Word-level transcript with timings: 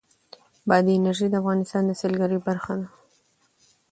بادي 0.69 0.93
انرژي 0.97 1.27
د 1.29 1.35
افغانستان 1.41 1.81
د 1.85 1.91
سیلګرۍ 1.99 2.39
برخه 2.47 2.73
ده. 2.79 2.87